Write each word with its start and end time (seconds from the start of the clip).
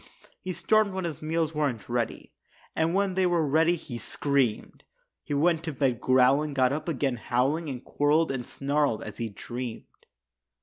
He 0.41 0.51
stormed 0.53 0.93
when 0.93 1.05
his 1.05 1.21
meals 1.21 1.53
weren't 1.53 1.87
ready, 1.87 2.31
And 2.75 2.95
when 2.95 3.13
they 3.13 3.27
were 3.27 3.45
ready, 3.45 3.75
he 3.75 3.99
screamed. 3.99 4.83
He 5.23 5.35
went 5.35 5.63
to 5.65 5.73
bed 5.73 6.01
growling, 6.01 6.55
got 6.55 6.73
up 6.73 6.87
again 6.89 7.17
howling 7.17 7.69
And 7.69 7.85
quarreled 7.85 8.31
and 8.31 8.47
snarled 8.47 9.03
as 9.03 9.19
he 9.19 9.29
dreamed. 9.29 10.07